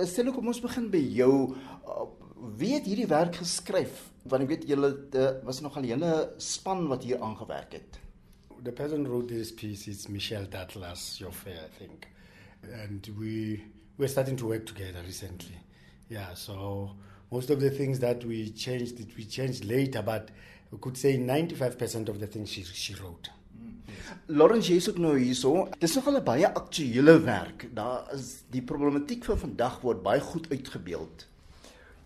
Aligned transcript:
Stel 0.00 0.32
kom 0.32 0.48
ons 0.48 0.60
begin 0.62 0.88
by 0.92 1.00
jou. 1.12 1.32
Uh, 1.84 2.06
wie 2.58 2.72
het 2.74 2.86
hierdie 2.88 3.08
werk 3.10 3.36
geskryf? 3.42 4.08
Want 4.28 4.44
ek 4.46 4.52
weet 4.52 4.64
julle 4.70 4.88
was 5.44 5.60
nogal 5.60 5.84
'n 5.84 5.92
hele 5.92 6.12
span 6.38 6.86
wat 6.88 7.04
hier 7.04 7.20
aangewerk 7.20 7.72
het. 7.72 7.98
The 8.62 8.72
person 8.72 9.06
wrote 9.06 9.26
this 9.26 9.52
piece 9.52 9.90
is 9.90 10.08
Michelle 10.08 10.48
Datlas 10.48 11.18
Joffe, 11.18 11.50
I 11.50 11.68
think. 11.78 12.06
And 12.62 13.06
we 13.18 13.62
we're 13.98 14.08
starting 14.08 14.36
to 14.38 14.46
work 14.46 14.64
together 14.66 15.02
recently. 15.04 15.58
Yeah, 16.08 16.34
so 16.34 16.96
most 17.30 17.50
of 17.50 17.60
the 17.60 17.70
things 17.70 17.98
that 17.98 18.24
we 18.24 18.52
changed 18.52 18.98
we 19.16 19.24
changed 19.24 19.64
later 19.64 20.02
but 20.02 20.30
we 20.70 20.78
could 20.78 20.96
say 20.96 21.18
95% 21.18 22.08
of 22.08 22.18
the 22.18 22.26
things 22.26 22.50
she 22.50 22.64
she 22.64 22.94
wrote. 22.94 23.30
Lawrence 24.26 24.92
nou 24.96 25.18
hierso. 25.18 25.68
Dis 25.78 25.94
nogal 25.96 26.16
'n 26.16 26.24
baie 26.24 26.46
aktuele 26.46 27.20
werk. 27.20 27.66
Daar 27.74 28.08
is 28.14 28.42
die 28.50 28.62
problematiek 28.62 29.24
van 29.24 29.38
vandag 29.38 29.80
word 29.80 30.02
baie 30.02 30.20
goed 30.20 30.48
uitgebeeld. 30.50 31.26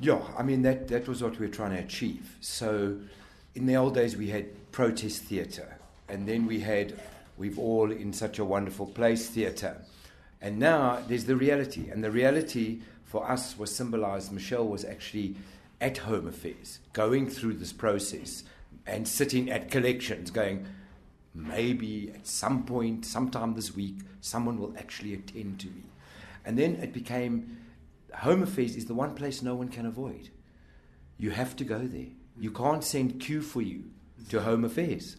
Yeah, 0.00 0.22
I 0.38 0.42
mean 0.42 0.62
that 0.62 0.88
that 0.88 1.06
was 1.08 1.20
what 1.20 1.38
we 1.38 1.46
were 1.46 1.54
trying 1.56 1.76
to 1.76 1.82
achieve. 1.82 2.36
So 2.40 2.96
in 3.54 3.66
the 3.66 3.76
old 3.76 3.94
days 3.94 4.16
we 4.16 4.30
had 4.30 4.44
protest 4.70 5.26
theatre 5.28 5.76
and 6.08 6.26
then 6.26 6.46
we 6.46 6.60
had 6.60 6.94
we've 7.36 7.58
all 7.58 7.90
in 7.90 8.12
such 8.12 8.38
a 8.38 8.44
wonderful 8.44 8.86
place 8.86 9.28
theatre. 9.28 9.76
And 10.40 10.58
now 10.58 11.00
there's 11.08 11.24
the 11.24 11.36
reality 11.36 11.90
and 11.90 12.02
the 12.02 12.10
reality 12.10 12.80
for 13.04 13.28
us 13.28 13.58
was 13.58 13.74
symbolized 13.74 14.32
Michelle 14.32 14.68
was 14.68 14.84
actually 14.84 15.34
at 15.80 15.98
home 15.98 16.26
affairs, 16.26 16.80
going 16.92 17.28
through 17.28 17.54
this 17.54 17.72
process 17.72 18.44
and 18.86 19.06
sitting 19.06 19.50
at 19.50 19.70
collections 19.70 20.30
going 20.30 20.66
maybe 21.38 22.10
at 22.14 22.26
some 22.26 22.64
point, 22.64 23.06
sometime 23.06 23.54
this 23.54 23.74
week, 23.74 23.98
someone 24.20 24.58
will 24.58 24.74
actually 24.76 25.14
attend 25.14 25.60
to 25.60 25.68
me. 25.68 25.84
And 26.44 26.58
then 26.58 26.76
it 26.76 26.92
became 26.92 27.58
Home 28.14 28.42
Affairs 28.42 28.74
is 28.74 28.86
the 28.86 28.94
one 28.94 29.14
place 29.14 29.42
no 29.42 29.54
one 29.54 29.68
can 29.68 29.86
avoid. 29.86 30.30
You 31.18 31.30
have 31.30 31.54
to 31.56 31.64
go 31.64 31.78
there. 31.78 32.06
You 32.38 32.50
can't 32.50 32.82
send 32.82 33.20
Q 33.20 33.42
for 33.42 33.62
you 33.62 33.84
to 34.30 34.42
Home 34.42 34.64
Affairs. 34.64 35.16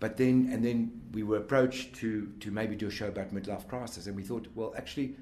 But 0.00 0.16
then, 0.16 0.48
and 0.52 0.64
then 0.64 1.02
we 1.12 1.22
were 1.22 1.36
approached 1.36 1.94
to, 1.96 2.32
to 2.40 2.50
maybe 2.50 2.74
do 2.74 2.88
a 2.88 2.90
show 2.90 3.08
about 3.08 3.32
midlife 3.32 3.68
crisis, 3.68 4.06
and 4.06 4.16
we 4.16 4.22
thought, 4.22 4.48
well, 4.54 4.74
actually, 4.76 5.16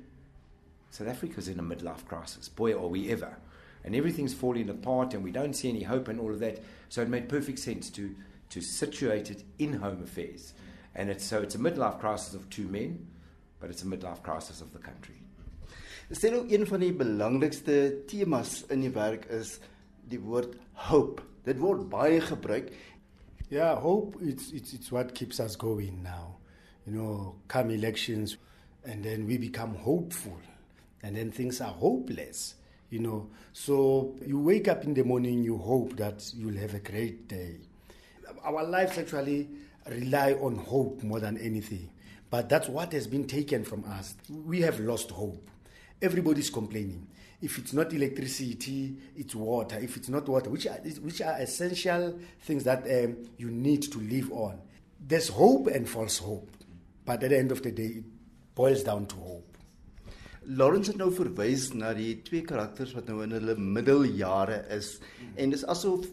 South 0.91 1.09
Africa's 1.09 1.49
in 1.49 1.59
a 1.59 1.63
midlife 1.63 2.07
crisis. 2.07 2.49
Boy, 2.49 2.73
are 2.73 2.87
we 2.87 3.11
ever. 3.11 3.37
And 3.85 3.95
everything's 3.95 4.35
falling 4.35 4.69
apart, 4.69 5.15
and 5.15 5.23
we 5.23 5.33
don't 5.33 5.55
see 5.55 5.69
any 5.69 5.83
hope 5.83 6.09
and 6.09 6.21
all 6.21 6.31
of 6.31 6.41
that. 6.41 6.63
So 6.89 7.03
it 7.03 7.09
made 7.09 7.29
perfect 7.29 7.59
sense 7.59 7.91
to 7.91 8.15
to 8.51 8.61
situate 8.61 9.31
it 9.31 9.45
in 9.59 9.73
home 9.75 10.03
affairs. 10.03 10.55
And 10.95 11.09
it's, 11.09 11.25
so 11.25 11.41
it's 11.41 11.55
a 11.55 11.59
midlife 11.59 12.01
crisis 12.01 12.35
of 12.35 12.49
two 12.51 12.67
men, 12.69 13.07
but 13.61 13.71
it's 13.71 13.83
a 13.83 13.87
midlife 13.87 14.23
crisis 14.23 14.61
of 14.61 14.73
the 14.73 14.79
country. 14.79 15.15
Sello 16.11 16.39
ook 16.39 16.51
een 16.51 16.67
van 16.67 16.81
die 16.83 16.93
belangrikste 16.93 18.03
temas 18.11 18.65
in 18.67 18.81
die 18.83 18.91
werk 18.91 19.29
is 19.31 19.61
die 20.11 20.19
woord 20.19 20.57
hope. 20.89 21.23
Dit 21.47 21.61
word 21.63 21.85
baie 21.93 22.19
gebruik. 22.21 22.73
Yeah, 23.49 23.79
hope 23.79 24.19
it's 24.19 24.51
it's 24.51 24.73
it's 24.75 24.91
what 24.91 25.15
keeps 25.15 25.39
us 25.39 25.55
going 25.57 26.03
now. 26.03 26.41
You 26.85 26.97
know, 26.97 27.37
come 27.47 27.71
elections 27.71 28.37
and 28.83 29.05
then 29.05 29.27
we 29.27 29.39
become 29.39 29.77
hopeful 29.77 30.41
and 31.03 31.15
then 31.15 31.31
things 31.31 31.61
are 31.61 31.71
hopeless. 31.73 32.57
You 32.91 32.99
know, 32.99 33.31
so 33.53 34.17
you 34.27 34.41
wake 34.43 34.67
up 34.67 34.83
in 34.83 34.95
the 34.95 35.05
morning, 35.05 35.45
you 35.45 35.59
hope 35.59 35.95
that 35.97 36.27
you'll 36.35 36.59
have 36.59 36.75
a 36.75 36.81
great 36.81 37.29
day. 37.29 37.70
Our 38.43 38.65
lives 38.65 38.99
actually 38.99 39.49
rely 39.89 40.33
on 40.35 40.57
hope 40.57 41.03
more 41.03 41.21
than 41.21 41.39
anything. 41.39 41.91
But 42.31 42.49
that's 42.49 42.69
what 42.69 42.93
has 42.93 43.07
been 43.07 43.27
taken 43.27 43.65
from 43.65 43.85
us. 43.85 44.15
We 44.29 44.61
have 44.61 44.79
lost 44.81 45.11
hope. 45.11 45.51
Everybody's 46.01 46.51
complaining. 46.51 47.09
If 47.43 47.59
it's 47.59 47.73
not 47.73 47.93
electricity, 47.93 48.97
it's 49.17 49.35
water. 49.35 49.79
If 49.79 49.97
it's 49.97 50.09
not 50.09 50.29
water, 50.29 50.51
which 50.51 50.67
are, 50.67 50.79
which 51.01 51.21
are 51.23 51.41
essential 51.41 52.19
things 52.43 52.65
that 52.65 52.85
um, 52.85 53.17
you 53.37 53.51
need 53.51 53.83
to 53.85 53.99
live 53.99 54.31
on. 54.33 54.61
There's 55.01 55.29
hope 55.29 55.67
and 55.69 55.89
false 55.89 56.19
hope. 56.19 56.51
But 57.05 57.23
at 57.23 57.31
the 57.31 57.39
end 57.39 57.51
of 57.51 57.63
the 57.63 57.73
day, 57.73 57.87
it 57.87 58.05
boils 58.55 58.83
down 58.85 59.07
to 59.07 59.17
hope. 59.17 59.51
Lawrence 60.47 60.91
het 60.91 60.97
nou 60.99 61.11
verwys 61.15 61.69
na 61.77 61.93
die 61.95 62.15
twee 62.25 62.43
karakters 62.47 62.95
wat 62.97 63.09
nou 63.11 63.21
in 63.23 63.35
hulle 63.37 63.55
middeljare 63.61 64.63
is 64.73 64.95
en 65.37 65.53
dis 65.53 65.63
asof 65.69 66.07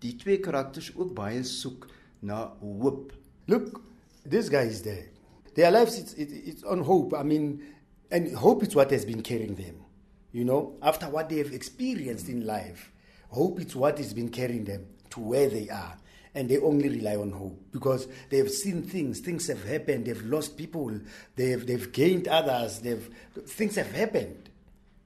die 0.00 0.16
twee 0.16 0.40
karakters 0.40 0.90
ook 0.96 1.14
baie 1.14 1.42
soek 1.44 1.86
na 2.20 2.52
hoop. 2.60 3.12
Look, 3.46 3.82
this 4.24 4.48
guy 4.48 4.66
is 4.68 4.82
there. 4.82 5.08
Their 5.54 5.70
lives 5.70 5.98
it's, 5.98 6.14
it, 6.14 6.30
it's 6.32 6.64
on 6.64 6.80
hope. 6.80 7.14
I 7.14 7.22
mean, 7.22 7.62
and 8.10 8.34
hope 8.34 8.62
is 8.62 8.74
what 8.74 8.90
has 8.90 9.04
been 9.04 9.22
carrying 9.22 9.54
them. 9.54 9.84
You 10.32 10.44
know, 10.44 10.76
after 10.82 11.06
what 11.06 11.28
they 11.28 11.38
have 11.38 11.52
experienced 11.52 12.28
in 12.28 12.46
life, 12.46 12.92
hope 13.30 13.60
is 13.60 13.74
what 13.74 13.98
has 13.98 14.14
been 14.14 14.28
carrying 14.28 14.64
them 14.64 14.86
to 15.10 15.20
where 15.20 15.48
they 15.48 15.68
are. 15.68 15.96
And 16.32 16.48
they 16.48 16.58
only 16.58 16.88
rely 16.88 17.16
on 17.16 17.32
hope 17.32 17.60
because 17.72 18.06
they 18.28 18.36
have 18.36 18.50
seen 18.50 18.84
things. 18.84 19.18
Things 19.18 19.48
have 19.48 19.64
happened. 19.64 20.06
They've 20.06 20.22
lost 20.22 20.56
people. 20.56 20.92
They've 21.34 21.66
they've 21.66 21.90
gained 21.90 22.28
others. 22.28 22.78
They've 22.78 23.10
things 23.46 23.74
have 23.74 23.90
happened, 23.90 24.48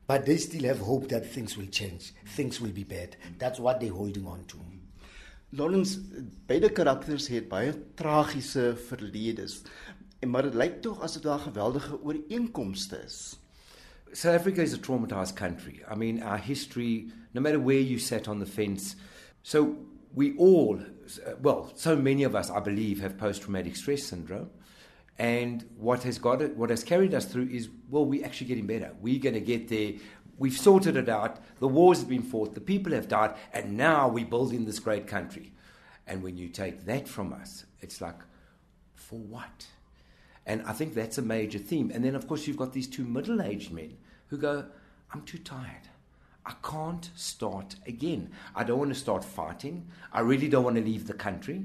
but 0.06 0.26
they 0.26 0.36
still 0.36 0.64
have 0.64 0.80
hope 0.80 1.08
that 1.08 1.24
things 1.24 1.56
will 1.56 1.66
change. 1.66 2.12
Things 2.26 2.60
will 2.60 2.72
be 2.72 2.84
better. 2.84 3.16
That's 3.38 3.58
what 3.58 3.80
they're 3.80 3.90
holding 3.90 4.26
on 4.26 4.44
to. 4.48 4.58
Lawrence 5.56 6.00
beide 6.48 6.72
karakters 6.72 7.28
het 7.30 7.48
baie 7.48 7.72
tragiese 7.94 8.74
verledes. 8.88 9.60
Maar 10.26 10.48
dit 10.48 10.54
lyk 10.58 10.80
tog 10.82 11.02
asof 11.04 11.22
daar 11.22 11.38
geweldige 11.38 12.00
ooreenkomste 12.02 13.02
is. 13.04 13.38
South 14.12 14.38
Africa 14.38 14.62
is 14.62 14.74
a 14.74 14.78
traumatized 14.78 15.34
country. 15.34 15.82
I 15.90 15.94
mean, 15.96 16.22
our 16.22 16.38
history, 16.38 17.10
no 17.32 17.40
matter 17.40 17.60
where 17.60 17.82
you 17.82 17.98
sat 17.98 18.28
on 18.28 18.38
the 18.38 18.46
fence, 18.46 18.96
so 19.42 19.76
we 20.14 20.34
all, 20.38 20.78
well, 21.42 21.72
so 21.74 21.96
many 21.96 22.24
of 22.24 22.34
us, 22.34 22.50
I 22.50 22.60
believe, 22.60 23.00
have 23.00 23.16
post-traumatic 23.18 23.76
stress 23.76 24.02
syndrome. 24.02 24.50
And 25.18 25.64
what 25.76 26.02
has 26.04 26.18
got 26.18 26.42
it, 26.42 26.56
what 26.56 26.70
has 26.70 26.84
carried 26.84 27.14
us 27.14 27.26
through 27.26 27.48
is, 27.50 27.68
well, 27.90 28.04
we're 28.04 28.24
actually 28.24 28.48
getting 28.48 28.66
better. 28.66 28.94
We're 29.00 29.20
going 29.20 29.34
to 29.34 29.40
get 29.40 29.68
there. 29.68 29.92
We've 30.38 30.56
sorted 30.56 30.96
it 30.96 31.08
out. 31.08 31.38
The 31.60 31.68
wars 31.68 32.00
have 32.00 32.08
been 32.08 32.22
fought. 32.22 32.54
The 32.54 32.60
people 32.60 32.92
have 32.92 33.08
died. 33.08 33.34
And 33.52 33.76
now 33.76 34.08
we're 34.08 34.26
building 34.26 34.64
this 34.64 34.78
great 34.78 35.06
country. 35.06 35.52
And 36.06 36.22
when 36.22 36.36
you 36.36 36.48
take 36.48 36.84
that 36.86 37.08
from 37.08 37.32
us, 37.32 37.64
it's 37.80 38.00
like, 38.00 38.18
for 38.94 39.18
what? 39.18 39.66
And 40.46 40.62
I 40.66 40.72
think 40.72 40.94
that's 40.94 41.18
a 41.18 41.22
major 41.22 41.58
theme. 41.58 41.90
And 41.94 42.04
then, 42.04 42.14
of 42.14 42.28
course, 42.28 42.46
you've 42.46 42.56
got 42.56 42.72
these 42.72 42.88
two 42.88 43.04
middle 43.04 43.40
aged 43.40 43.72
men 43.72 43.96
who 44.28 44.36
go, 44.36 44.66
I'm 45.12 45.22
too 45.22 45.38
tired. 45.38 45.88
I 46.46 46.54
can't 46.62 47.10
start 47.14 47.76
again. 47.86 48.30
I 48.54 48.64
don't 48.64 48.78
want 48.78 48.92
to 48.92 48.98
start 48.98 49.24
fighting. 49.24 49.88
I 50.12 50.20
really 50.20 50.48
don't 50.48 50.64
want 50.64 50.76
to 50.76 50.82
leave 50.82 51.06
the 51.06 51.14
country. 51.14 51.64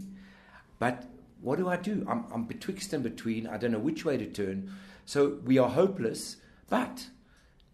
But 0.78 1.06
what 1.42 1.58
do 1.58 1.68
I 1.68 1.76
do? 1.76 2.06
I'm, 2.08 2.26
I'm 2.32 2.46
betwixt 2.46 2.94
and 2.94 3.04
between. 3.04 3.48
I 3.48 3.58
don't 3.58 3.72
know 3.72 3.80
which 3.80 4.06
way 4.06 4.16
to 4.16 4.26
turn. 4.26 4.72
So 5.06 5.40
we 5.44 5.58
are 5.58 5.70
hopeless. 5.70 6.38
But 6.70 7.08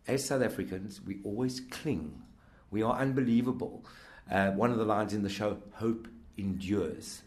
as 0.08 0.26
South 0.26 0.42
Africans, 0.42 1.02
we 1.06 1.20
always 1.24 1.60
cling. 1.60 2.22
We 2.72 2.84
are 2.84 2.96
unbelievable. 2.96 3.86
Uh, 4.30 4.52
one 4.52 4.72
of 4.72 4.78
the 4.78 4.86
lines 4.86 5.14
in 5.14 5.24
the 5.24 5.30
show, 5.30 5.58
hope 5.74 6.08
endures. 6.38 7.22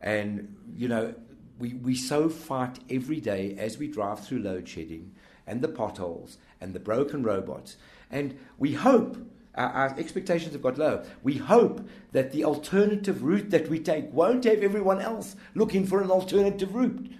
And, 0.00 0.56
you 0.76 0.88
know, 0.88 1.14
we, 1.58 1.74
we 1.74 1.94
so 1.94 2.28
fight 2.28 2.78
every 2.90 3.20
day 3.20 3.56
as 3.58 3.78
we 3.78 3.88
drive 3.88 4.20
through 4.20 4.40
load 4.40 4.68
shedding 4.68 5.14
and 5.46 5.60
the 5.60 5.68
potholes 5.68 6.38
and 6.60 6.74
the 6.74 6.80
broken 6.80 7.22
robots. 7.22 7.76
And 8.10 8.38
we 8.58 8.72
hope, 8.72 9.16
our, 9.54 9.68
our 9.70 9.98
expectations 9.98 10.52
have 10.52 10.62
got 10.62 10.78
low. 10.78 11.04
We 11.22 11.34
hope 11.34 11.86
that 12.12 12.32
the 12.32 12.44
alternative 12.44 13.22
route 13.22 13.50
that 13.50 13.68
we 13.68 13.78
take 13.78 14.12
won't 14.12 14.44
have 14.44 14.62
everyone 14.62 15.00
else 15.00 15.36
looking 15.54 15.86
for 15.86 16.02
an 16.02 16.10
alternative 16.10 16.74
route. 16.74 17.10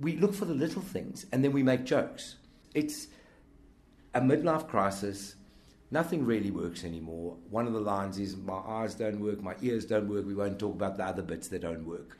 We 0.00 0.16
look 0.16 0.34
for 0.34 0.44
the 0.44 0.54
little 0.54 0.82
things 0.82 1.26
and 1.32 1.44
then 1.44 1.52
we 1.52 1.62
make 1.62 1.84
jokes. 1.84 2.36
It's 2.74 3.08
a 4.14 4.20
midlife 4.20 4.68
crisis 4.68 5.36
nothing 5.90 6.24
really 6.24 6.50
works 6.50 6.84
anymore. 6.84 7.36
One 7.50 7.66
of 7.66 7.72
the 7.72 7.80
lines 7.80 8.18
is, 8.18 8.36
My 8.36 8.58
eyes 8.58 8.94
don't 8.94 9.20
work, 9.20 9.42
my 9.42 9.54
ears 9.62 9.86
don't 9.86 10.08
work, 10.08 10.26
we 10.26 10.34
won't 10.34 10.58
talk 10.58 10.74
about 10.74 10.96
the 10.96 11.04
other 11.04 11.22
bits 11.22 11.48
that 11.48 11.62
don't 11.62 11.86
work. 11.86 12.18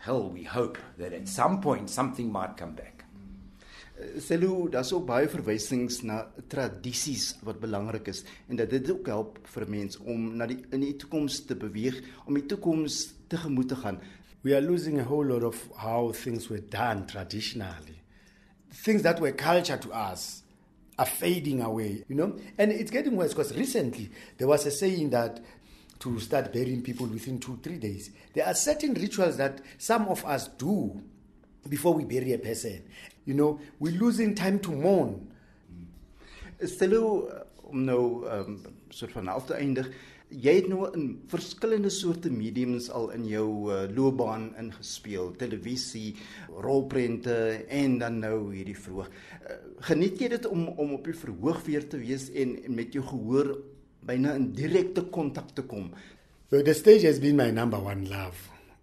Hell, 0.00 0.30
we 0.30 0.44
hope 0.44 0.78
that 0.98 1.12
at 1.12 1.28
some 1.28 1.60
point 1.60 1.90
something 1.90 2.30
might 2.30 2.56
come 2.56 2.74
back. 2.74 3.04
Sello, 4.22 4.68
daar's 4.70 4.92
ook 4.94 5.08
baie 5.08 5.26
verwysings 5.26 6.04
na 6.06 6.20
tradisies 6.46 7.32
wat 7.42 7.58
belangrik 7.58 8.06
is 8.12 8.20
en 8.46 8.60
dat 8.60 8.70
dit 8.70 8.86
ook 8.92 9.10
help 9.10 9.40
vir 9.50 9.66
mense 9.66 9.98
om 10.06 10.36
na 10.38 10.46
die 10.46 10.60
in 10.70 10.84
die 10.84 10.92
toekoms 11.02 11.40
te 11.48 11.56
beweeg, 11.58 11.98
om 12.22 12.38
die 12.38 12.46
toekoms 12.46 13.00
tegemoet 13.26 13.72
te 13.74 13.80
gaan. 13.82 13.98
We 14.46 14.54
are 14.54 14.62
losing 14.62 15.00
a 15.00 15.08
whole 15.08 15.26
lot 15.26 15.42
of 15.42 15.58
how 15.82 16.12
things 16.14 16.46
were 16.46 16.62
done 16.62 17.08
traditionally. 17.10 17.98
Things 18.84 19.02
that 19.02 19.18
were 19.18 19.34
culture 19.34 19.80
to 19.82 19.90
us 19.90 20.44
are 20.98 21.06
fading 21.06 21.62
away, 21.62 22.04
you 22.08 22.16
know? 22.16 22.36
And 22.56 22.72
it's 22.72 22.90
getting 22.90 23.16
worse 23.16 23.32
because 23.32 23.56
recently 23.56 24.10
there 24.36 24.48
was 24.48 24.66
a 24.66 24.70
saying 24.70 25.10
that 25.10 25.40
to 26.00 26.18
start 26.20 26.52
burying 26.52 26.82
people 26.82 27.06
within 27.06 27.38
two, 27.38 27.58
three 27.62 27.78
days. 27.78 28.10
There 28.34 28.46
are 28.46 28.54
certain 28.54 28.94
rituals 28.94 29.36
that 29.36 29.60
some 29.78 30.08
of 30.08 30.24
us 30.24 30.48
do 30.48 31.00
before 31.68 31.94
we 31.94 32.04
bury 32.04 32.32
a 32.32 32.38
person. 32.38 32.82
You 33.24 33.34
know, 33.34 33.60
we're 33.78 33.98
losing 33.98 34.34
time 34.34 34.58
to 34.60 34.70
mourn. 34.70 35.28
Sello 36.60 37.28
nou 37.70 38.26
um, 38.26 38.62
soort 38.88 39.12
van 39.12 39.26
half 39.26 39.46
te. 39.46 39.54
Jy 40.28 40.52
het 40.58 40.66
nou 40.68 40.82
in 40.92 41.06
verskillende 41.32 41.88
soorte 41.88 42.28
mediums 42.28 42.90
al 42.92 43.08
in 43.16 43.24
jou 43.30 43.46
uh, 43.72 43.86
loopbaan 43.96 44.50
ingespeel, 44.60 45.30
televisie, 45.40 46.12
rolprente 46.52 47.64
en 47.72 47.96
dan 48.02 48.18
nou 48.20 48.52
hierdie 48.52 48.76
vroeg. 48.76 49.08
Uh, 49.08 49.56
geniet 49.88 50.20
jy 50.20 50.28
dit 50.34 50.48
om 50.50 50.66
om 50.68 50.92
op 50.98 51.08
die 51.08 51.16
verhoog 51.16 51.62
weer 51.64 51.88
te 51.88 52.00
wees 52.02 52.28
en, 52.36 52.58
en 52.60 52.76
met 52.76 52.92
jou 52.92 53.06
gehoor 53.08 53.54
byna 54.04 54.36
in 54.36 54.50
direkte 54.52 55.06
kontak 55.08 55.54
te 55.56 55.64
kom? 55.64 55.88
So 56.50 56.60
the 56.62 56.74
stage 56.74 57.08
has 57.08 57.18
been 57.20 57.36
my 57.36 57.50
number 57.50 57.80
one 57.80 58.08
love. 58.08 58.36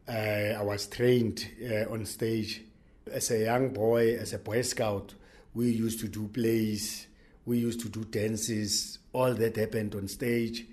Uh, 0.08 0.58
I 0.58 0.64
was 0.64 0.88
trained 0.88 1.46
uh, 1.62 1.92
on 1.92 2.06
stage 2.06 2.62
as 3.12 3.30
a 3.32 3.40
young 3.40 3.70
boy, 3.74 4.18
as 4.18 4.34
a 4.34 4.40
boy 4.40 4.62
scout. 4.62 5.14
We 5.54 5.70
used 5.70 6.00
to 6.02 6.08
do 6.08 6.28
plays, 6.28 7.08
we 7.46 7.58
used 7.58 7.82
to 7.82 7.90
do 7.90 8.04
dances. 8.04 9.00
All 9.14 9.34
that 9.34 9.56
happened 9.56 9.96
on 9.96 10.08
stage. 10.08 10.66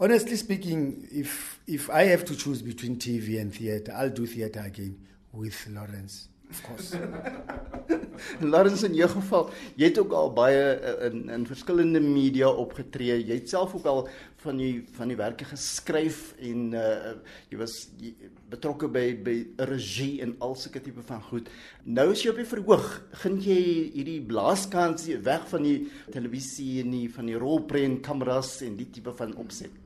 Honestly 0.00 0.34
speaking, 0.34 1.06
if 1.12 1.60
if 1.68 1.88
I 1.88 2.02
have 2.10 2.24
to 2.24 2.34
choose 2.34 2.62
between 2.62 2.96
TV 2.96 3.40
and 3.40 3.54
theatre, 3.54 3.92
I'll 3.94 4.10
do 4.10 4.26
theatre 4.26 4.64
again 4.66 4.98
with 5.32 5.54
Lawrence. 5.70 6.28
Of 6.50 6.62
course. 6.64 6.94
Lawrence 8.40 8.82
in 8.86 8.94
jou 8.98 9.06
geval, 9.12 9.52
jy 9.78 9.88
het 9.92 9.98
ook 10.02 10.12
al 10.18 10.32
baie 10.34 10.64
eh, 10.74 11.06
in 11.08 11.28
in 11.30 11.44
verskillende 11.46 12.02
media 12.02 12.48
opgetree. 12.50 13.20
Jy 13.22 13.38
het 13.38 13.52
self 13.54 13.76
ook 13.78 13.86
al 13.90 14.02
van 14.42 14.58
die 14.58 14.82
van 14.96 15.12
die 15.14 15.18
werke 15.18 15.46
geskryf 15.46 16.34
en 16.42 16.74
uh 16.74 17.14
jy 17.52 17.60
was 17.62 17.76
jy, 18.02 18.10
betrokke 18.50 18.90
by 18.90 19.04
by 19.26 19.36
regie 19.70 20.18
en 20.26 20.34
al 20.42 20.58
sulke 20.58 20.82
tipe 20.82 21.06
van 21.06 21.22
goed. 21.30 21.52
Nou 21.86 22.08
is 22.16 22.26
jy 22.26 22.34
op 22.34 22.42
die 22.42 22.48
verhoog. 22.50 22.90
Gaan 23.22 23.38
jy 23.46 23.62
hierdie 23.94 24.18
blaaskans 24.26 25.06
weg 25.22 25.46
van 25.54 25.70
die 25.70 25.78
televisie 26.10 26.82
en 26.82 26.92
die 26.98 27.06
van 27.14 27.30
die 27.30 27.38
rolprent 27.38 28.02
kameras 28.02 28.56
en 28.66 28.74
die 28.82 28.90
tipe 28.90 29.14
van 29.14 29.38
opset? 29.38 29.83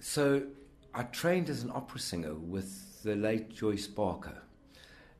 So 0.00 0.42
I 0.94 1.02
trained 1.04 1.48
as 1.48 1.62
an 1.62 1.70
opera 1.74 2.00
singer 2.00 2.34
with 2.34 3.02
the 3.02 3.16
late 3.16 3.54
Joyce 3.54 3.86
Barker. 3.86 4.42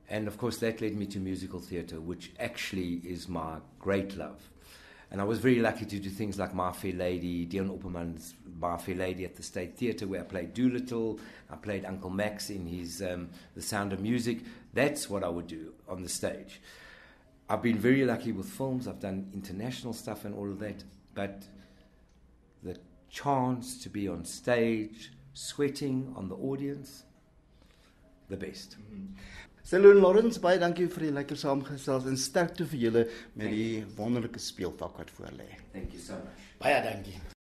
And 0.09 0.27
of 0.27 0.39
course, 0.39 0.59
that 0.59 0.81
led 0.81 0.97
me 0.97 1.07
to 1.07 1.19
musical 1.19 1.61
theatre, 1.61 2.01
which 2.01 2.33
actually 2.39 2.95
is 3.05 3.29
my 3.29 3.59
great 3.79 4.17
love. 4.17 4.41
And 5.11 5.21
I 5.21 5.25
was 5.25 5.39
very 5.39 5.61
lucky 5.61 5.87
to 5.87 5.99
do 5.99 6.11
things 6.11 6.39
like 6.39 6.55
My 6.55 6.71
Fair 6.71 6.93
Lady, 6.93 7.47
Deon 7.47 7.79
Opperman's 7.79 8.35
My 8.61 8.77
Fair 8.77 8.95
Lady 8.95 9.25
at 9.25 9.37
the 9.37 9.43
State 9.43 9.77
Theatre, 9.77 10.07
where 10.07 10.21
I 10.21 10.25
played 10.25 10.53
Doolittle. 10.55 11.19
I 11.51 11.57
played 11.57 11.85
Uncle 11.87 12.11
Max 12.11 12.51
in 12.51 12.67
his 12.67 13.03
um, 13.03 13.31
The 13.55 13.63
Sound 13.63 13.93
of 13.93 14.01
Music. 14.01 14.41
That's 14.75 15.09
what 15.09 15.25
I 15.25 15.29
would 15.29 15.47
do 15.47 15.73
on 15.89 16.03
the 16.03 16.09
stage. 16.09 16.61
I've 17.49 17.63
been 17.63 17.79
very 17.79 18.05
lucky 18.05 18.33
with 18.33 18.47
films. 18.47 18.87
I've 18.87 19.01
done 19.01 19.31
international 19.33 19.95
stuff 19.95 20.27
and 20.27 20.35
all 20.35 20.51
of 20.51 20.59
that. 20.59 20.85
But 21.15 21.43
the 22.63 22.77
chance 23.11 23.83
to 23.83 23.91
be 23.91 24.09
on 24.09 24.25
stage, 24.25 25.13
sweating 25.33 26.13
on 26.17 26.29
the 26.29 26.37
audience, 26.37 27.05
the 28.29 28.37
best. 28.37 28.77
Mm-hmm. 28.81 29.15
Sello 29.69 29.93
Lawrence, 29.93 30.41
baie 30.41 30.57
dankie 30.57 30.87
vir 30.89 31.09
die 31.09 31.15
lekker 31.19 31.37
saamgesels 31.37 32.09
en 32.09 32.17
sterkte 32.17 32.65
vir 32.71 32.85
julle 32.87 33.07
met 33.37 33.53
die 33.53 33.85
wonderlike 33.99 34.41
speelvak 34.41 34.97
wat 35.03 35.13
voor 35.13 35.35
lê. 35.37 35.51
Thank 35.75 35.93
you 35.93 36.01
so 36.01 36.17
much. 36.25 36.47
Baie 36.63 36.81
dankie. 36.83 37.37